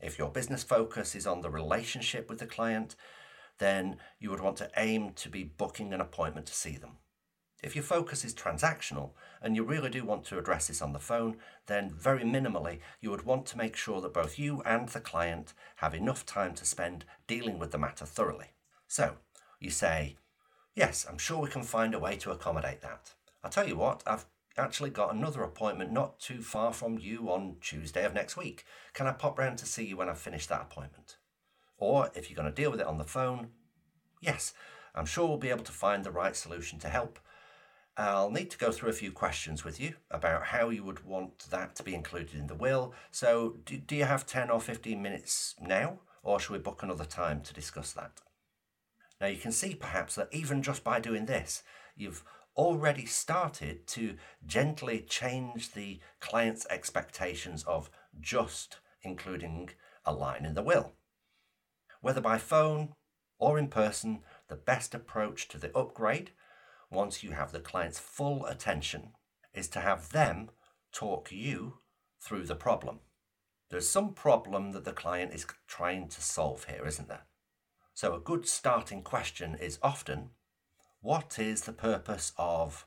If 0.00 0.18
your 0.18 0.30
business 0.30 0.62
focus 0.62 1.14
is 1.14 1.26
on 1.26 1.42
the 1.42 1.50
relationship 1.50 2.30
with 2.30 2.38
the 2.38 2.46
client, 2.46 2.96
then 3.58 3.98
you 4.18 4.30
would 4.30 4.40
want 4.40 4.56
to 4.56 4.70
aim 4.78 5.12
to 5.16 5.28
be 5.28 5.44
booking 5.44 5.92
an 5.92 6.00
appointment 6.00 6.46
to 6.46 6.54
see 6.54 6.78
them. 6.78 6.92
If 7.64 7.74
your 7.74 7.82
focus 7.82 8.26
is 8.26 8.34
transactional 8.34 9.12
and 9.40 9.56
you 9.56 9.64
really 9.64 9.88
do 9.88 10.04
want 10.04 10.26
to 10.26 10.38
address 10.38 10.66
this 10.66 10.82
on 10.82 10.92
the 10.92 10.98
phone, 10.98 11.38
then 11.64 11.88
very 11.88 12.22
minimally 12.22 12.80
you 13.00 13.10
would 13.10 13.24
want 13.24 13.46
to 13.46 13.56
make 13.56 13.74
sure 13.74 14.02
that 14.02 14.12
both 14.12 14.38
you 14.38 14.60
and 14.66 14.86
the 14.86 15.00
client 15.00 15.54
have 15.76 15.94
enough 15.94 16.26
time 16.26 16.52
to 16.56 16.66
spend 16.66 17.06
dealing 17.26 17.58
with 17.58 17.70
the 17.70 17.78
matter 17.78 18.04
thoroughly. 18.04 18.48
So 18.86 19.14
you 19.60 19.70
say, 19.70 20.16
Yes, 20.74 21.06
I'm 21.08 21.16
sure 21.16 21.38
we 21.38 21.48
can 21.48 21.62
find 21.62 21.94
a 21.94 21.98
way 21.98 22.16
to 22.16 22.32
accommodate 22.32 22.82
that. 22.82 23.14
I'll 23.42 23.50
tell 23.50 23.66
you 23.66 23.76
what, 23.76 24.02
I've 24.06 24.26
actually 24.58 24.90
got 24.90 25.14
another 25.14 25.42
appointment 25.42 25.90
not 25.90 26.20
too 26.20 26.42
far 26.42 26.70
from 26.70 26.98
you 26.98 27.30
on 27.30 27.56
Tuesday 27.62 28.04
of 28.04 28.12
next 28.12 28.36
week. 28.36 28.66
Can 28.92 29.06
I 29.06 29.12
pop 29.12 29.38
round 29.38 29.56
to 29.58 29.66
see 29.66 29.86
you 29.86 29.96
when 29.96 30.10
I've 30.10 30.18
finished 30.18 30.50
that 30.50 30.60
appointment? 30.70 31.16
Or 31.78 32.10
if 32.14 32.28
you're 32.28 32.36
going 32.36 32.52
to 32.52 32.62
deal 32.62 32.70
with 32.70 32.80
it 32.80 32.86
on 32.86 32.98
the 32.98 33.04
phone, 33.04 33.48
yes, 34.20 34.52
I'm 34.94 35.06
sure 35.06 35.26
we'll 35.26 35.38
be 35.38 35.48
able 35.48 35.64
to 35.64 35.72
find 35.72 36.04
the 36.04 36.10
right 36.10 36.36
solution 36.36 36.78
to 36.80 36.90
help 36.90 37.18
I'll 37.96 38.30
need 38.30 38.50
to 38.50 38.58
go 38.58 38.72
through 38.72 38.90
a 38.90 38.94
few 38.94 39.12
questions 39.12 39.64
with 39.64 39.80
you 39.80 39.94
about 40.10 40.46
how 40.46 40.70
you 40.70 40.82
would 40.82 41.04
want 41.04 41.50
that 41.50 41.76
to 41.76 41.84
be 41.84 41.94
included 41.94 42.34
in 42.34 42.48
the 42.48 42.54
will. 42.54 42.92
So, 43.12 43.58
do, 43.64 43.76
do 43.76 43.94
you 43.94 44.04
have 44.04 44.26
10 44.26 44.50
or 44.50 44.60
15 44.60 45.00
minutes 45.00 45.54
now, 45.60 46.00
or 46.22 46.40
should 46.40 46.52
we 46.52 46.58
book 46.58 46.82
another 46.82 47.04
time 47.04 47.40
to 47.42 47.54
discuss 47.54 47.92
that? 47.92 48.20
Now, 49.20 49.28
you 49.28 49.36
can 49.36 49.52
see 49.52 49.76
perhaps 49.76 50.16
that 50.16 50.28
even 50.32 50.62
just 50.62 50.82
by 50.82 50.98
doing 50.98 51.26
this, 51.26 51.62
you've 51.96 52.24
already 52.56 53.06
started 53.06 53.86
to 53.86 54.16
gently 54.44 55.00
change 55.00 55.72
the 55.72 56.00
client's 56.20 56.66
expectations 56.70 57.62
of 57.64 57.90
just 58.20 58.78
including 59.02 59.70
a 60.04 60.12
line 60.12 60.44
in 60.44 60.54
the 60.54 60.62
will. 60.62 60.94
Whether 62.00 62.20
by 62.20 62.38
phone 62.38 62.94
or 63.38 63.58
in 63.58 63.68
person, 63.68 64.20
the 64.48 64.56
best 64.56 64.94
approach 64.94 65.48
to 65.48 65.58
the 65.58 65.76
upgrade 65.76 66.32
once 66.94 67.22
you 67.22 67.32
have 67.32 67.52
the 67.52 67.60
client's 67.60 67.98
full 67.98 68.46
attention, 68.46 69.12
is 69.52 69.68
to 69.68 69.80
have 69.80 70.10
them 70.10 70.50
talk 70.92 71.30
you 71.30 71.78
through 72.20 72.44
the 72.44 72.54
problem. 72.54 73.00
There's 73.70 73.88
some 73.88 74.14
problem 74.14 74.72
that 74.72 74.84
the 74.84 74.92
client 74.92 75.32
is 75.34 75.46
trying 75.66 76.08
to 76.08 76.20
solve 76.22 76.64
here, 76.64 76.86
isn't 76.86 77.08
there? 77.08 77.26
So, 77.92 78.14
a 78.14 78.20
good 78.20 78.48
starting 78.48 79.02
question 79.02 79.54
is 79.54 79.78
often 79.82 80.30
what 81.00 81.38
is 81.38 81.62
the 81.62 81.72
purpose 81.72 82.32
of 82.38 82.86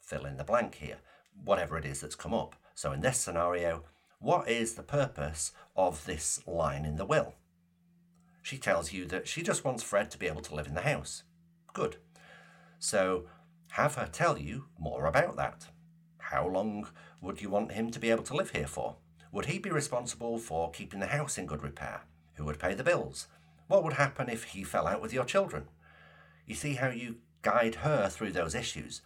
fill 0.00 0.24
in 0.24 0.36
the 0.36 0.44
blank 0.44 0.76
here, 0.76 0.98
whatever 1.44 1.76
it 1.76 1.84
is 1.84 2.00
that's 2.00 2.14
come 2.14 2.34
up. 2.34 2.56
So, 2.74 2.92
in 2.92 3.00
this 3.00 3.18
scenario, 3.18 3.84
what 4.20 4.48
is 4.48 4.74
the 4.74 4.82
purpose 4.82 5.52
of 5.76 6.04
this 6.06 6.40
line 6.46 6.84
in 6.84 6.96
the 6.96 7.04
will? 7.04 7.34
She 8.42 8.58
tells 8.58 8.92
you 8.92 9.04
that 9.06 9.28
she 9.28 9.42
just 9.42 9.64
wants 9.64 9.82
Fred 9.82 10.10
to 10.10 10.18
be 10.18 10.26
able 10.26 10.40
to 10.42 10.54
live 10.54 10.66
in 10.66 10.74
the 10.74 10.80
house. 10.80 11.24
Good. 11.74 11.96
So, 12.78 13.26
have 13.70 13.94
her 13.94 14.08
tell 14.10 14.38
you 14.38 14.66
more 14.78 15.06
about 15.06 15.36
that. 15.36 15.66
How 16.18 16.46
long 16.46 16.88
would 17.20 17.40
you 17.40 17.50
want 17.50 17.72
him 17.72 17.90
to 17.90 17.98
be 17.98 18.10
able 18.10 18.24
to 18.24 18.36
live 18.36 18.50
here 18.50 18.66
for? 18.66 18.96
Would 19.32 19.46
he 19.46 19.58
be 19.58 19.70
responsible 19.70 20.38
for 20.38 20.70
keeping 20.70 21.00
the 21.00 21.06
house 21.06 21.38
in 21.38 21.46
good 21.46 21.62
repair? 21.62 22.02
Who 22.34 22.44
would 22.44 22.58
pay 22.58 22.74
the 22.74 22.84
bills? 22.84 23.28
What 23.66 23.84
would 23.84 23.94
happen 23.94 24.28
if 24.28 24.44
he 24.44 24.64
fell 24.64 24.86
out 24.86 25.02
with 25.02 25.12
your 25.12 25.24
children? 25.24 25.68
You 26.46 26.54
see 26.54 26.74
how 26.74 26.88
you 26.88 27.16
guide 27.42 27.76
her 27.76 28.08
through 28.08 28.32
those 28.32 28.54
issues. 28.54 29.02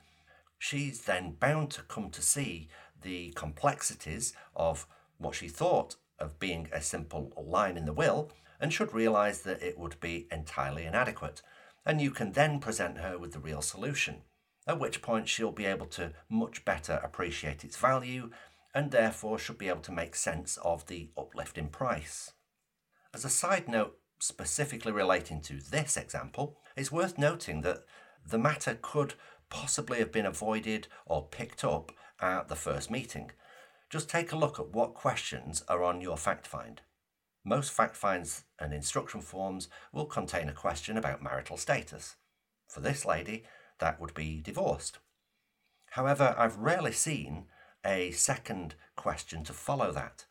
She's 0.58 1.02
then 1.02 1.32
bound 1.32 1.70
to 1.72 1.82
come 1.82 2.10
to 2.10 2.22
see 2.22 2.68
the 3.02 3.32
complexities 3.32 4.32
of 4.54 4.86
what 5.18 5.34
she 5.34 5.48
thought 5.48 5.96
of 6.18 6.38
being 6.38 6.68
a 6.72 6.80
simple 6.80 7.32
line 7.36 7.76
in 7.76 7.84
the 7.84 7.92
will 7.92 8.30
and 8.60 8.72
should 8.72 8.94
realise 8.94 9.38
that 9.40 9.60
it 9.60 9.76
would 9.76 9.98
be 10.00 10.28
entirely 10.30 10.84
inadequate. 10.84 11.42
And 11.84 12.00
you 12.00 12.12
can 12.12 12.32
then 12.32 12.60
present 12.60 12.98
her 12.98 13.18
with 13.18 13.32
the 13.32 13.40
real 13.40 13.60
solution, 13.60 14.22
at 14.66 14.78
which 14.78 15.02
point 15.02 15.28
she'll 15.28 15.52
be 15.52 15.66
able 15.66 15.86
to 15.86 16.12
much 16.28 16.64
better 16.64 17.00
appreciate 17.02 17.64
its 17.64 17.76
value 17.76 18.30
and 18.74 18.90
therefore 18.90 19.38
should 19.38 19.58
be 19.58 19.68
able 19.68 19.80
to 19.80 19.92
make 19.92 20.14
sense 20.14 20.56
of 20.58 20.86
the 20.86 21.10
uplift 21.16 21.58
in 21.58 21.68
price. 21.68 22.32
As 23.14 23.24
a 23.24 23.30
side 23.30 23.68
note, 23.68 23.98
specifically 24.18 24.92
relating 24.92 25.40
to 25.42 25.58
this 25.70 25.96
example, 25.96 26.58
it's 26.76 26.92
worth 26.92 27.18
noting 27.18 27.62
that 27.62 27.84
the 28.24 28.38
matter 28.38 28.78
could 28.80 29.14
possibly 29.50 29.98
have 29.98 30.12
been 30.12 30.24
avoided 30.24 30.88
or 31.04 31.26
picked 31.28 31.64
up 31.64 31.92
at 32.20 32.48
the 32.48 32.56
first 32.56 32.90
meeting. 32.90 33.30
Just 33.90 34.08
take 34.08 34.32
a 34.32 34.36
look 34.36 34.58
at 34.58 34.70
what 34.70 34.94
questions 34.94 35.62
are 35.68 35.82
on 35.82 36.00
your 36.00 36.16
fact 36.16 36.46
find. 36.46 36.80
Most 37.44 37.72
fact 37.72 37.96
finds 37.96 38.44
and 38.58 38.72
instruction 38.72 39.20
forms 39.20 39.68
will 39.92 40.06
contain 40.06 40.48
a 40.48 40.54
question 40.54 40.96
about 40.96 41.22
marital 41.22 41.56
status. 41.56 42.16
For 42.68 42.80
this 42.80 43.04
lady, 43.04 43.44
that 43.82 44.00
would 44.00 44.14
be 44.14 44.40
divorced. 44.40 45.00
However, 45.90 46.36
I've 46.38 46.56
rarely 46.56 46.92
seen 46.92 47.46
a 47.84 48.12
second 48.12 48.76
question 48.94 49.42
to 49.42 49.52
follow 49.52 49.90
that, 49.90 50.24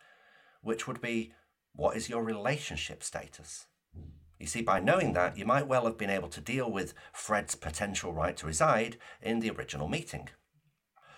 which 0.62 0.88
would 0.88 1.01
be 1.01 1.34
what 1.75 1.98
is 1.98 2.10
your 2.10 2.24
relationship 2.24 3.03
status? 3.03 3.67
You 4.39 4.48
see, 4.48 4.62
by 4.62 4.79
knowing 4.79 5.12
that, 5.13 5.38
you 5.38 5.46
might 5.46 5.67
well 5.67 5.86
have 5.86 5.98
been 5.98 6.10
able 6.10 6.29
to 6.29 6.39
deal 6.39 6.72
with 6.72 6.93
Fred's 7.12 7.55
potential 7.55 8.13
right 8.13 8.38
to 8.38 8.48
reside 8.48 8.98
in 9.22 9.41
the 9.41 9.51
original 9.51 9.89
meeting. 9.89 10.29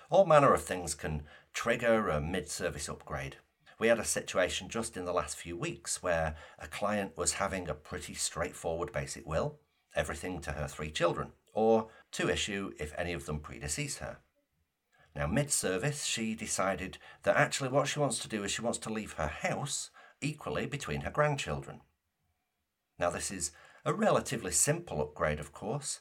All 0.09 0.25
manner 0.25 0.55
of 0.55 0.63
things 0.63 0.95
can 0.95 1.23
trigger 1.53 2.09
a 2.09 2.19
mid 2.19 2.49
service 2.49 2.89
upgrade. 2.89 3.37
We 3.77 3.89
had 3.89 3.99
a 3.99 4.05
situation 4.05 4.69
just 4.69 4.97
in 4.97 5.05
the 5.05 5.13
last 5.13 5.37
few 5.37 5.55
weeks 5.55 6.01
where 6.01 6.35
a 6.57 6.67
client 6.67 7.15
was 7.15 7.33
having 7.33 7.69
a 7.69 7.75
pretty 7.75 8.15
straightforward 8.15 8.91
basic 8.91 9.27
will, 9.27 9.59
everything 9.95 10.41
to 10.41 10.53
her 10.53 10.67
three 10.67 10.89
children, 10.89 11.33
or 11.53 11.87
to 12.11 12.29
issue 12.29 12.73
if 12.79 12.93
any 12.97 13.13
of 13.13 13.25
them 13.25 13.39
predecease 13.39 13.99
her. 13.99 14.17
Now, 15.15 15.27
mid 15.27 15.51
service, 15.51 16.05
she 16.05 16.33
decided 16.33 16.97
that 17.21 17.37
actually 17.37 17.69
what 17.69 17.87
she 17.87 17.99
wants 17.99 18.19
to 18.19 18.27
do 18.27 18.43
is 18.43 18.51
she 18.51 18.63
wants 18.63 18.79
to 18.79 18.91
leave 18.91 19.13
her 19.13 19.27
house 19.27 19.91
equally 20.21 20.65
between 20.65 21.01
her 21.01 21.11
grandchildren. 21.11 21.81
Now, 22.97 23.09
this 23.09 23.29
is 23.31 23.51
a 23.85 23.93
relatively 23.93 24.51
simple 24.51 25.01
upgrade, 25.01 25.39
of 25.39 25.51
course. 25.51 25.99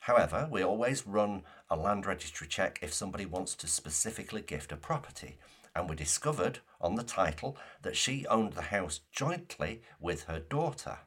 However, 0.00 0.48
we 0.50 0.62
always 0.62 1.06
run 1.06 1.44
a 1.70 1.76
land 1.76 2.06
registry 2.06 2.46
check 2.48 2.78
if 2.82 2.92
somebody 2.92 3.26
wants 3.26 3.54
to 3.56 3.66
specifically 3.66 4.42
gift 4.42 4.72
a 4.72 4.76
property, 4.76 5.38
and 5.74 5.88
we 5.88 5.96
discovered 5.96 6.58
on 6.80 6.96
the 6.96 7.02
title 7.02 7.56
that 7.82 7.96
she 7.96 8.26
owned 8.26 8.54
the 8.54 8.62
house 8.62 9.00
jointly 9.12 9.82
with 10.00 10.24
her 10.24 10.40
daughter. 10.40 10.98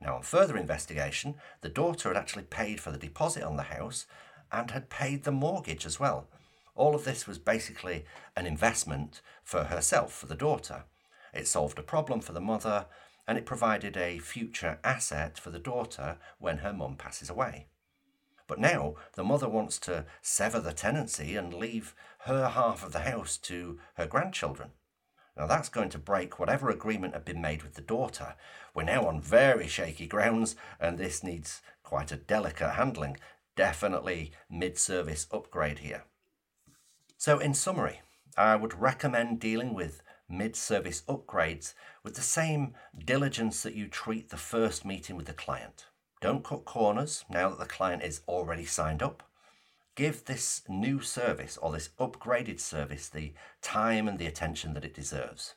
Now, 0.00 0.16
on 0.16 0.22
further 0.22 0.56
investigation, 0.56 1.36
the 1.60 1.68
daughter 1.68 2.08
had 2.08 2.16
actually 2.16 2.44
paid 2.44 2.80
for 2.80 2.90
the 2.90 2.98
deposit 2.98 3.42
on 3.42 3.56
the 3.56 3.64
house 3.64 4.06
and 4.52 4.70
had 4.70 4.90
paid 4.90 5.24
the 5.24 5.32
mortgage 5.32 5.86
as 5.86 5.98
well. 5.98 6.28
All 6.74 6.94
of 6.94 7.04
this 7.04 7.26
was 7.26 7.38
basically 7.38 8.04
an 8.36 8.46
investment 8.46 9.22
for 9.42 9.64
herself, 9.64 10.12
for 10.12 10.26
the 10.26 10.34
daughter. 10.34 10.84
It 11.32 11.48
solved 11.48 11.78
a 11.78 11.82
problem 11.82 12.20
for 12.20 12.32
the 12.32 12.40
mother 12.40 12.86
and 13.26 13.36
it 13.36 13.46
provided 13.46 13.96
a 13.96 14.18
future 14.18 14.78
asset 14.84 15.38
for 15.38 15.50
the 15.50 15.58
daughter 15.58 16.18
when 16.38 16.58
her 16.58 16.72
mum 16.72 16.96
passes 16.96 17.30
away. 17.30 17.66
But 18.46 18.60
now 18.60 18.94
the 19.14 19.24
mother 19.24 19.48
wants 19.48 19.78
to 19.80 20.04
sever 20.22 20.60
the 20.60 20.72
tenancy 20.72 21.34
and 21.34 21.52
leave 21.52 21.94
her 22.20 22.48
half 22.50 22.84
of 22.84 22.92
the 22.92 23.00
house 23.00 23.36
to 23.38 23.80
her 23.94 24.06
grandchildren. 24.06 24.70
Now 25.36 25.46
that's 25.46 25.68
going 25.68 25.90
to 25.90 25.98
break 25.98 26.38
whatever 26.38 26.70
agreement 26.70 27.14
had 27.14 27.24
been 27.24 27.40
made 27.40 27.62
with 27.62 27.74
the 27.74 27.82
daughter. 27.82 28.34
We're 28.74 28.84
now 28.84 29.06
on 29.06 29.20
very 29.20 29.66
shaky 29.66 30.06
grounds, 30.06 30.56
and 30.80 30.98
this 30.98 31.22
needs 31.22 31.60
quite 31.82 32.10
a 32.10 32.16
delicate 32.16 32.72
handling. 32.72 33.18
Definitely 33.54 34.32
mid 34.50 34.78
service 34.78 35.26
upgrade 35.30 35.80
here. 35.80 36.04
So, 37.18 37.38
in 37.38 37.54
summary, 37.54 38.00
I 38.36 38.56
would 38.56 38.80
recommend 38.80 39.40
dealing 39.40 39.74
with 39.74 40.02
mid 40.28 40.56
service 40.56 41.02
upgrades 41.08 41.74
with 42.02 42.14
the 42.14 42.22
same 42.22 42.74
diligence 43.04 43.62
that 43.62 43.74
you 43.74 43.88
treat 43.88 44.30
the 44.30 44.36
first 44.36 44.84
meeting 44.84 45.16
with 45.16 45.26
the 45.26 45.32
client. 45.32 45.86
Don't 46.20 46.44
cut 46.44 46.64
corners 46.64 47.24
now 47.28 47.50
that 47.50 47.58
the 47.58 47.66
client 47.66 48.02
is 48.02 48.22
already 48.26 48.64
signed 48.64 49.02
up. 49.02 49.22
Give 49.96 50.24
this 50.24 50.62
new 50.68 51.00
service 51.00 51.56
or 51.56 51.72
this 51.72 51.88
upgraded 51.98 52.60
service 52.60 53.08
the 53.08 53.32
time 53.60 54.06
and 54.06 54.18
the 54.18 54.26
attention 54.26 54.74
that 54.74 54.84
it 54.84 54.94
deserves. 54.94 55.54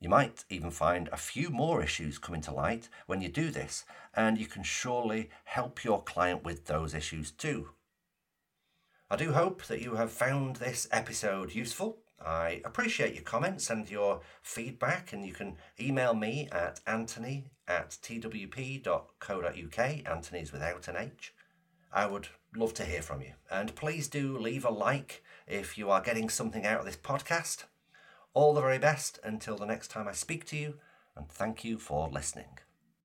You 0.00 0.08
might 0.08 0.44
even 0.48 0.70
find 0.70 1.08
a 1.08 1.18
few 1.18 1.50
more 1.50 1.82
issues 1.82 2.18
coming 2.18 2.40
to 2.42 2.52
light 2.52 2.88
when 3.06 3.20
you 3.20 3.28
do 3.28 3.50
this, 3.50 3.84
and 4.14 4.38
you 4.38 4.46
can 4.46 4.62
surely 4.62 5.28
help 5.44 5.84
your 5.84 6.02
client 6.02 6.44
with 6.44 6.64
those 6.64 6.94
issues 6.94 7.30
too. 7.30 7.70
I 9.10 9.16
do 9.16 9.32
hope 9.32 9.64
that 9.64 9.82
you 9.82 9.96
have 9.96 10.12
found 10.12 10.56
this 10.56 10.88
episode 10.90 11.54
useful 11.54 11.98
I 12.24 12.60
appreciate 12.64 13.14
your 13.14 13.22
comments 13.22 13.70
and 13.70 13.88
your 13.88 14.20
feedback, 14.42 15.12
and 15.12 15.24
you 15.24 15.32
can 15.32 15.56
email 15.78 16.14
me 16.14 16.48
at 16.50 16.80
antony 16.86 17.50
at 17.66 17.90
twp.co.uk. 18.02 19.78
Antony's 19.78 20.52
without 20.52 20.88
an 20.88 20.96
H. 20.96 21.32
I 21.92 22.06
would 22.06 22.28
love 22.54 22.74
to 22.74 22.84
hear 22.84 23.02
from 23.02 23.22
you. 23.22 23.32
And 23.50 23.74
please 23.74 24.08
do 24.08 24.38
leave 24.38 24.64
a 24.64 24.70
like 24.70 25.22
if 25.46 25.78
you 25.78 25.90
are 25.90 26.00
getting 26.00 26.28
something 26.28 26.66
out 26.66 26.80
of 26.80 26.86
this 26.86 26.96
podcast. 26.96 27.64
All 28.34 28.54
the 28.54 28.60
very 28.60 28.78
best 28.78 29.18
until 29.24 29.56
the 29.56 29.66
next 29.66 29.88
time 29.88 30.06
I 30.06 30.12
speak 30.12 30.44
to 30.46 30.56
you, 30.56 30.74
and 31.16 31.28
thank 31.28 31.64
you 31.64 31.78
for 31.78 32.08
listening. 32.08 32.58